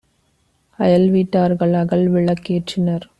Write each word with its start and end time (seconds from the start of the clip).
அயல்வீட் 0.77 1.29
டார்கள் 1.29 1.71
அகல்விளக் 1.71 2.43
கேற்றினார். 2.47 3.09